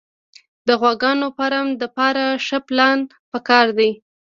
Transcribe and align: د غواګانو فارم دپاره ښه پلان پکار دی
د 0.67 0.69
غواګانو 0.81 1.27
فارم 1.37 1.67
دپاره 1.83 2.23
ښه 2.45 2.59
پلان 2.67 2.99
پکار 3.31 3.67
دی 3.77 3.91